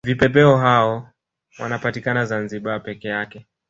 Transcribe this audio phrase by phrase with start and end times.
[0.07, 1.09] Vipepeo hao
[1.59, 3.45] wanapatikana zanzibar peke yake